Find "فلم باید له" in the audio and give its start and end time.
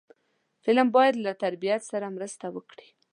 0.63-1.31